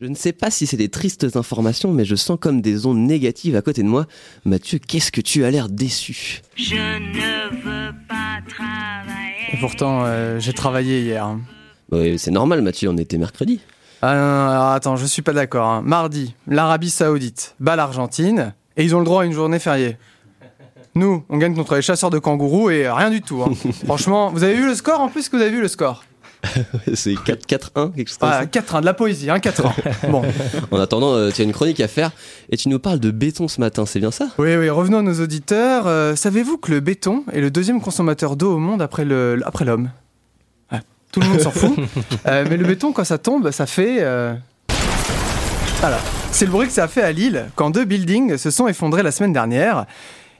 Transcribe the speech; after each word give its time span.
Je 0.00 0.06
ne 0.06 0.14
sais 0.14 0.32
pas 0.34 0.50
si 0.50 0.66
c'est 0.66 0.76
des 0.76 0.90
tristes 0.90 1.24
informations, 1.36 1.90
mais 1.90 2.04
je 2.04 2.16
sens 2.16 2.36
comme 2.38 2.60
des 2.60 2.84
ondes 2.84 2.98
négatives 2.98 3.56
à 3.56 3.62
côté 3.62 3.82
de 3.82 3.88
moi. 3.88 4.04
Mathieu, 4.44 4.78
qu'est-ce 4.78 5.10
que 5.10 5.22
tu 5.22 5.42
as 5.44 5.50
l'air 5.50 5.70
déçu? 5.70 6.42
Je 6.54 6.74
ne 6.74 7.56
veux 7.62 7.94
pas 8.06 8.40
travailler. 8.46 9.54
Et 9.54 9.56
pourtant, 9.58 10.02
euh, 10.04 10.38
j'ai 10.38 10.52
travaillé 10.52 11.00
hier. 11.00 11.24
hein. 11.24 11.40
Oui, 11.92 12.18
c'est 12.18 12.30
normal, 12.30 12.60
Mathieu, 12.60 12.90
on 12.90 12.96
était 12.98 13.16
mercredi. 13.16 13.60
Ah 14.02 14.14
non, 14.14 14.20
non, 14.20 14.50
alors 14.50 14.68
attends, 14.72 14.96
je 14.96 15.06
suis 15.06 15.22
pas 15.22 15.32
d'accord. 15.32 15.66
hein. 15.66 15.82
Mardi, 15.82 16.34
l'Arabie 16.46 16.90
Saoudite 16.90 17.54
bat 17.58 17.74
l'Argentine 17.76 18.52
et 18.76 18.84
ils 18.84 18.94
ont 18.94 18.98
le 18.98 19.06
droit 19.06 19.22
à 19.22 19.24
une 19.24 19.32
journée 19.32 19.58
fériée. 19.58 19.96
Nous, 20.94 21.24
on 21.30 21.38
gagne 21.38 21.54
contre 21.54 21.74
les 21.74 21.80
chasseurs 21.82 22.10
de 22.10 22.18
kangourous 22.18 22.68
et 22.68 22.86
rien 22.90 23.08
du 23.08 23.22
tout. 23.22 23.42
hein. 23.42 23.52
Franchement, 23.86 24.28
vous 24.30 24.42
avez 24.44 24.56
vu 24.56 24.66
le 24.66 24.74
score 24.74 25.00
en 25.00 25.08
plus 25.08 25.30
que 25.30 25.36
vous 25.36 25.42
avez 25.42 25.52
vu 25.52 25.62
le 25.62 25.68
score? 25.68 26.04
c'est 26.94 27.14
4-4-1, 27.14 27.92
quelque 27.94 28.08
chose 28.08 28.18
comme 28.18 28.30
Ah, 28.32 28.44
4-1, 28.44 28.80
de 28.80 28.86
la 28.86 28.94
poésie, 28.94 29.30
hein, 29.30 29.38
4-1. 29.38 29.72
Bon. 30.10 30.22
En 30.70 30.78
attendant, 30.80 31.14
euh, 31.14 31.30
tu 31.30 31.40
as 31.42 31.44
une 31.44 31.52
chronique 31.52 31.80
à 31.80 31.88
faire 31.88 32.10
et 32.50 32.56
tu 32.56 32.68
nous 32.68 32.78
parles 32.78 33.00
de 33.00 33.10
béton 33.10 33.48
ce 33.48 33.60
matin, 33.60 33.84
c'est 33.86 33.98
bien 33.98 34.10
ça? 34.10 34.28
Oui, 34.38 34.54
oui, 34.56 34.70
revenons 34.70 34.98
à 34.98 35.02
nos 35.02 35.20
auditeurs. 35.20 35.86
Euh, 35.86 36.14
Savez-vous 36.14 36.58
que 36.58 36.70
le 36.70 36.80
béton 36.80 37.24
est 37.32 37.40
le 37.40 37.50
deuxième 37.50 37.80
consommateur 37.80 38.36
d'eau 38.36 38.54
au 38.54 38.58
monde 38.58 38.82
après 38.82 39.04
le- 39.04 39.40
après 39.44 39.64
l'homme? 39.64 39.90
Ah, 40.70 40.80
Tout 41.12 41.20
le 41.20 41.28
monde 41.28 41.40
s'en 41.40 41.50
fout. 41.50 41.74
Euh, 42.26 42.44
mais 42.48 42.56
le 42.56 42.64
béton, 42.66 42.92
quand 42.92 43.04
ça 43.04 43.18
tombe, 43.18 43.50
ça 43.50 43.66
fait... 43.66 44.04
Voilà. 45.80 45.98
C'est 46.32 46.44
le 46.46 46.50
bruit 46.50 46.66
que 46.66 46.72
ça 46.72 46.84
a 46.84 46.88
fait 46.88 47.02
à 47.02 47.12
Lille 47.12 47.46
quand 47.54 47.70
deux 47.70 47.84
buildings 47.84 48.36
se 48.36 48.50
sont 48.50 48.68
effondrés 48.68 49.02
la 49.02 49.10
semaine 49.10 49.32
dernière. 49.32 49.86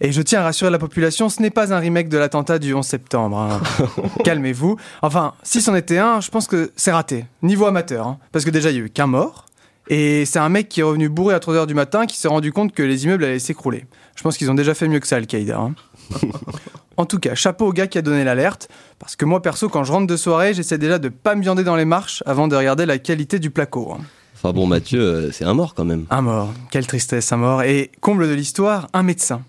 Et 0.00 0.12
je 0.12 0.20
tiens 0.22 0.40
à 0.40 0.44
rassurer 0.44 0.70
la 0.70 0.78
population, 0.78 1.28
ce 1.28 1.40
n'est 1.40 1.50
pas 1.50 1.72
un 1.72 1.78
remake 1.78 2.08
de 2.08 2.18
l'attentat 2.18 2.58
du 2.58 2.74
11 2.74 2.84
septembre. 2.84 3.38
hein. 3.38 3.60
Calmez-vous. 4.24 4.76
Enfin, 5.02 5.34
si 5.42 5.60
c'en 5.62 5.74
était 5.74 5.98
un, 5.98 6.20
je 6.20 6.30
pense 6.30 6.46
que 6.46 6.72
c'est 6.76 6.92
raté. 6.92 7.26
Niveau 7.42 7.66
amateur. 7.66 8.06
hein. 8.06 8.18
Parce 8.32 8.44
que 8.44 8.50
déjà, 8.50 8.70
il 8.70 8.76
y 8.76 8.80
a 8.80 8.82
eu 8.84 8.90
qu'un 8.90 9.06
mort. 9.06 9.46
Et 9.88 10.24
c'est 10.24 10.38
un 10.38 10.48
mec 10.48 10.68
qui 10.68 10.80
est 10.80 10.82
revenu 10.84 11.08
bourré 11.10 11.34
à 11.34 11.38
3h 11.38 11.66
du 11.66 11.74
matin 11.74 12.06
qui 12.06 12.16
s'est 12.18 12.28
rendu 12.28 12.52
compte 12.52 12.72
que 12.72 12.82
les 12.82 13.04
immeubles 13.04 13.24
allaient 13.24 13.38
s'écrouler. 13.38 13.84
Je 14.16 14.22
pense 14.22 14.36
qu'ils 14.38 14.50
ont 14.50 14.54
déjà 14.54 14.72
fait 14.74 14.88
mieux 14.88 14.98
que 14.98 15.06
ça, 15.06 15.16
Al-Qaïda. 15.16 15.58
hein. 15.58 15.74
en 16.96 17.04
tout 17.06 17.18
cas, 17.18 17.34
chapeau 17.34 17.66
au 17.68 17.72
gars 17.72 17.86
qui 17.86 17.98
a 17.98 18.02
donné 18.02 18.24
l'alerte. 18.24 18.68
Parce 18.98 19.14
que 19.16 19.24
moi, 19.24 19.42
perso, 19.42 19.68
quand 19.68 19.84
je 19.84 19.92
rentre 19.92 20.06
de 20.06 20.16
soirée, 20.16 20.54
j'essaie 20.54 20.78
déjà 20.78 20.98
de 20.98 21.08
pas 21.10 21.34
me 21.34 21.42
viander 21.42 21.64
dans 21.64 21.76
les 21.76 21.84
marches 21.84 22.22
avant 22.26 22.48
de 22.48 22.56
regarder 22.56 22.86
la 22.86 22.98
qualité 22.98 23.38
du 23.38 23.50
placo. 23.50 23.96
Enfin 24.36 24.52
bon, 24.52 24.66
Mathieu, 24.66 25.00
euh, 25.00 25.30
c'est 25.32 25.44
un 25.44 25.54
mort 25.54 25.74
quand 25.74 25.84
même. 25.84 26.06
Un 26.10 26.22
mort, 26.22 26.52
quelle 26.70 26.86
tristesse, 26.86 27.30
un 27.32 27.36
mort. 27.38 27.62
Et 27.62 27.90
comble 28.00 28.28
de 28.28 28.34
l'histoire, 28.34 28.88
un 28.92 29.02
médecin. 29.02 29.42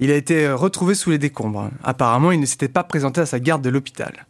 Il 0.00 0.10
a 0.10 0.14
été 0.14 0.46
euh, 0.46 0.56
retrouvé 0.56 0.94
sous 0.94 1.10
les 1.10 1.18
décombres. 1.18 1.70
Apparemment, 1.82 2.32
il 2.32 2.40
ne 2.40 2.46
s'était 2.46 2.68
pas 2.68 2.84
présenté 2.84 3.20
à 3.20 3.26
sa 3.26 3.40
garde 3.40 3.62
de 3.62 3.70
l'hôpital. 3.70 4.26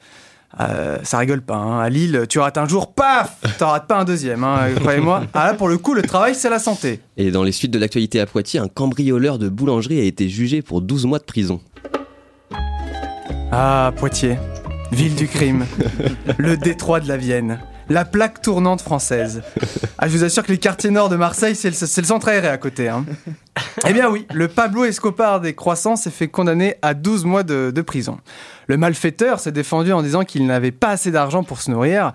Euh, 0.61 0.99
ça 1.03 1.19
rigole 1.19 1.43
pas. 1.43 1.57
hein. 1.57 1.81
À 1.81 1.89
Lille, 1.91 2.25
tu 2.29 2.39
rates 2.39 2.57
un 2.57 2.67
jour, 2.69 2.95
paf 2.95 3.37
T'en 3.59 3.71
rates 3.71 3.87
pas 3.89 3.99
un 3.99 4.05
deuxième, 4.05 4.43
hein, 4.45 4.69
croyez-moi. 4.81 5.25
Ah 5.35 5.47
là, 5.49 5.55
pour 5.55 5.69
le 5.69 5.77
coup, 5.77 5.93
le 5.93 6.03
travail, 6.03 6.35
c'est 6.35 6.49
la 6.49 6.59
santé. 6.61 7.01
Et 7.17 7.31
dans 7.31 7.43
les 7.43 7.53
suites 7.53 7.73
de 7.73 7.79
l'actualité 7.79 8.21
à 8.21 8.27
Poitiers, 8.27 8.61
un 8.61 8.69
cambrioleur 8.69 9.39
de 9.39 9.49
boulangerie 9.49 10.01
a 10.01 10.05
été 10.05 10.29
jugé 10.29 10.63
pour 10.63 10.81
12 10.81 11.05
mois 11.07 11.19
de 11.19 11.25
prison. 11.25 11.61
Ah, 13.53 13.93
Poitiers, 13.97 14.39
ville 14.93 15.15
du 15.15 15.27
crime, 15.29 15.67
le 16.39 16.57
détroit 16.57 17.01
de 17.01 17.09
la 17.09 17.17
Vienne, 17.17 17.61
la 17.89 18.05
plaque 18.05 18.41
tournante 18.41 18.81
française. 18.81 19.43
Ah, 19.99 20.09
je 20.09 20.17
vous 20.17 20.25
assure 20.25 20.43
que 20.43 20.53
les 20.53 20.59
quartiers 20.59 20.91
nord 20.91 21.09
de 21.09 21.17
Marseille, 21.17 21.55
c'est 21.55 21.71
le, 21.71 21.75
c'est 21.77 22.01
le 22.01 22.07
centre 22.07 22.29
aéré 22.29 22.49
à 22.49 22.57
côté. 22.59 22.89
hein. 22.89 23.05
Eh 23.85 23.93
bien 23.93 24.09
oui, 24.11 24.27
le 24.33 24.49
Pablo 24.49 24.85
Escobar 24.85 25.41
des 25.41 25.55
croissants 25.55 25.97
s'est 25.97 26.11
fait 26.11 26.29
condamner 26.29 26.77
à 26.83 26.95
12 26.95 27.25
mois 27.25 27.43
de, 27.43 27.83
prison. 27.83 28.19
Le 28.67 28.77
malfaiteur 28.77 29.41
s'est 29.41 29.53
défendu 29.53 29.93
en 29.93 30.03
disant 30.03 30.25
qu'il 30.25 30.47
n'avait 30.47 30.73
pas 30.73 30.91
assez 30.91 31.11
d'argent 31.11 31.43
pour 31.45 31.61
se 31.61 31.71
nourrir. 31.71 32.13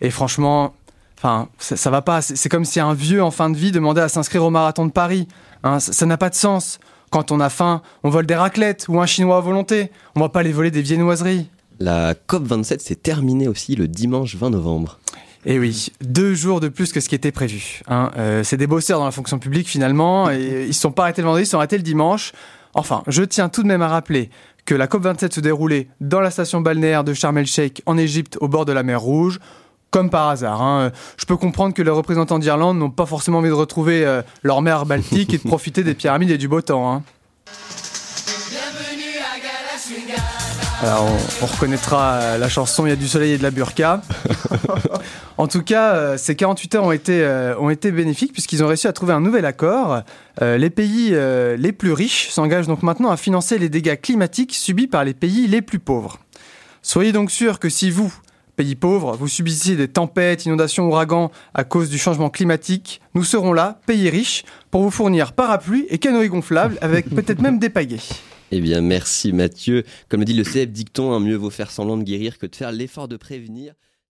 Et 0.00 0.10
franchement, 0.10 0.74
enfin, 1.18 1.48
ça, 1.58 1.76
ça 1.76 1.90
va 1.90 2.02
pas. 2.02 2.22
C'est 2.22 2.48
comme 2.48 2.64
si 2.64 2.80
un 2.80 2.94
vieux 2.94 3.22
en 3.22 3.30
fin 3.30 3.50
de 3.50 3.56
vie 3.56 3.70
demandait 3.70 4.00
à 4.00 4.08
s'inscrire 4.08 4.44
au 4.44 4.50
marathon 4.50 4.86
de 4.86 4.92
Paris. 4.92 5.28
Hein, 5.62 5.80
ça 5.80 6.06
n'a 6.06 6.16
pas 6.16 6.30
de 6.30 6.34
sens. 6.34 6.80
Quand 7.10 7.30
on 7.30 7.38
a 7.38 7.48
faim, 7.48 7.80
on 8.02 8.10
vole 8.10 8.26
des 8.26 8.34
raclettes 8.34 8.86
ou 8.88 9.00
un 9.00 9.06
chinois 9.06 9.36
à 9.36 9.40
volonté. 9.40 9.92
On 10.16 10.20
va 10.20 10.28
pas 10.28 10.42
les 10.42 10.52
voler 10.52 10.70
des 10.70 10.82
viennoiseries. 10.82 11.48
La 11.80 12.14
COP27 12.14 12.80
s'est 12.80 12.94
terminée 12.96 13.48
aussi 13.48 13.76
le 13.76 13.88
dimanche 13.88 14.36
20 14.36 14.50
novembre. 14.50 14.98
Et 15.46 15.54
Eh 15.54 15.58
oui, 15.58 15.92
deux 16.00 16.34
jours 16.34 16.60
de 16.60 16.68
plus 16.68 16.92
que 16.92 17.00
ce 17.00 17.08
qui 17.08 17.14
était 17.14 17.32
prévu. 17.32 17.82
hein. 17.88 18.10
Euh, 18.16 18.42
c'est 18.44 18.56
des 18.56 18.66
bosseurs 18.66 18.98
dans 18.98 19.04
la 19.04 19.10
fonction 19.10 19.38
publique 19.38 19.68
finalement, 19.68 20.30
et 20.30 20.64
ils 20.68 20.74
se 20.74 20.80
sont 20.80 20.92
pas 20.92 21.02
arrêtés 21.02 21.20
le 21.22 21.26
vendredi, 21.26 21.42
ils 21.42 21.46
se 21.46 21.50
sont 21.52 21.58
arrêtés 21.58 21.76
le 21.76 21.82
dimanche. 21.82 22.32
Enfin, 22.74 23.02
je 23.06 23.22
tiens 23.22 23.48
tout 23.50 23.62
de 23.62 23.68
même 23.68 23.82
à 23.82 23.88
rappeler 23.88 24.30
que 24.64 24.74
la 24.74 24.86
COP27 24.86 25.32
se 25.34 25.40
déroulait 25.40 25.88
dans 26.00 26.20
la 26.20 26.30
station 26.30 26.60
balnéaire 26.62 27.04
de 27.04 27.12
Sharm 27.12 27.36
el-Sheikh 27.36 27.82
en 27.84 27.98
Égypte 27.98 28.38
au 28.40 28.48
bord 28.48 28.64
de 28.64 28.72
la 28.72 28.82
mer 28.82 29.00
Rouge. 29.00 29.38
Comme 29.90 30.10
par 30.10 30.28
hasard. 30.30 30.60
hein. 30.60 30.90
Je 31.16 31.24
peux 31.24 31.36
comprendre 31.36 31.72
que 31.72 31.80
les 31.82 31.90
représentants 31.90 32.40
d'Irlande 32.40 32.78
n'ont 32.78 32.90
pas 32.90 33.06
forcément 33.06 33.38
envie 33.38 33.50
de 33.50 33.54
retrouver 33.54 34.04
euh, 34.04 34.22
leur 34.42 34.60
mer 34.60 34.86
Baltique 34.86 35.32
et 35.34 35.38
de 35.38 35.42
profiter 35.46 35.84
des 35.84 35.94
pyramides 35.94 36.30
et 36.32 36.38
du 36.38 36.48
beau 36.48 36.62
temps. 36.62 36.92
hein. 36.92 37.02
Alors, 40.82 41.04
on, 41.04 41.44
on 41.44 41.46
reconnaîtra 41.46 42.14
euh, 42.14 42.38
la 42.38 42.48
chanson 42.48 42.86
Il 42.86 42.88
y 42.88 42.92
a 42.92 42.96
du 42.96 43.06
soleil 43.06 43.32
et 43.34 43.38
de 43.38 43.42
la 43.44 43.50
burqa. 43.52 44.02
en 45.36 45.48
tout 45.48 45.62
cas, 45.62 45.94
euh, 45.94 46.16
ces 46.16 46.36
48 46.36 46.74
heures 46.76 46.84
ont 46.84 46.92
été, 46.92 47.22
euh, 47.22 47.58
ont 47.58 47.70
été 47.70 47.90
bénéfiques 47.90 48.32
puisqu'ils 48.32 48.62
ont 48.62 48.68
réussi 48.68 48.86
à 48.86 48.92
trouver 48.92 49.12
un 49.12 49.20
nouvel 49.20 49.44
accord. 49.44 50.02
Euh, 50.42 50.56
les 50.56 50.70
pays 50.70 51.10
les 51.10 51.72
plus 51.72 51.92
riches 51.92 52.28
s'engagent 52.30 52.66
donc 52.66 52.82
maintenant 52.82 53.10
à 53.10 53.16
financer 53.16 53.58
les 53.58 53.68
dégâts 53.68 54.00
climatiques 54.00 54.54
subis 54.54 54.86
par 54.86 55.04
les 55.04 55.14
pays 55.14 55.46
les 55.46 55.62
plus 55.62 55.78
pauvres. 55.78 56.18
Soyez 56.82 57.12
donc 57.12 57.30
sûrs 57.30 57.58
que 57.58 57.68
si 57.68 57.90
vous, 57.90 58.12
pays 58.56 58.74
pauvres, 58.74 59.16
vous 59.16 59.28
subissez 59.28 59.74
des 59.74 59.88
tempêtes, 59.88 60.44
inondations, 60.44 60.86
ouragans 60.86 61.30
à 61.54 61.64
cause 61.64 61.88
du 61.88 61.98
changement 61.98 62.30
climatique, 62.30 63.00
nous 63.14 63.24
serons 63.24 63.52
là, 63.52 63.80
pays 63.86 64.10
riches, 64.10 64.44
pour 64.70 64.82
vous 64.82 64.90
fournir 64.90 65.32
parapluies 65.32 65.86
et 65.88 65.98
canoës 65.98 66.28
gonflables 66.28 66.78
avec 66.80 67.08
peut-être 67.08 67.40
même 67.40 67.58
des 67.58 67.70
pagaies. 67.70 68.00
Eh 68.50 68.60
bien, 68.60 68.82
merci 68.82 69.32
Mathieu. 69.32 69.84
Comme 70.08 70.24
dit 70.24 70.34
le 70.34 70.44
célèbre 70.44 70.72
dicton, 70.72 71.12
hein, 71.12 71.20
mieux 71.20 71.36
vaut 71.36 71.50
faire 71.50 71.70
semblant 71.70 71.96
de 71.96 72.04
guérir 72.04 72.38
que 72.38 72.46
de 72.46 72.54
faire 72.54 72.70
l'effort 72.70 73.08
de 73.08 73.16
prévenir. 73.16 73.74